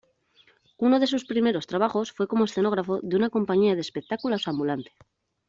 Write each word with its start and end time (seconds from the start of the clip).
Uno 0.79 0.97
de 0.99 1.05
sus 1.05 1.25
primeros 1.25 1.67
trabajos 1.67 2.11
fue 2.11 2.27
como 2.27 2.45
escenógrafo 2.45 3.01
de 3.03 3.15
una 3.17 3.29
compañía 3.29 3.75
de 3.75 3.81
espectáculos 3.81 4.47
ambulante. 4.47 4.93